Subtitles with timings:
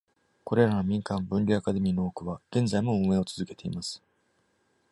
[0.43, 4.01] これらの民間「分離アカデミー」の多くは、現在も運営を続けています。